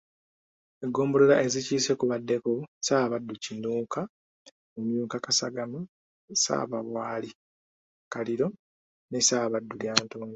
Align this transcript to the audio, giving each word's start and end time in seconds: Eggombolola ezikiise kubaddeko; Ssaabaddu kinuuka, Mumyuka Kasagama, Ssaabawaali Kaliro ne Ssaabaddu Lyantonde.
Eggombolola 0.83 1.35
ezikiise 1.45 1.91
kubaddeko; 1.99 2.51
Ssaabaddu 2.67 3.33
kinuuka, 3.43 4.01
Mumyuka 4.73 5.17
Kasagama, 5.25 5.79
Ssaabawaali 6.35 7.29
Kaliro 8.13 8.47
ne 9.09 9.19
Ssaabaddu 9.21 9.73
Lyantonde. 9.81 10.29